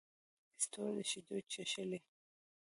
ستورو 0.63 1.01
شیدې 1.09 1.37
چښلې 1.51 1.99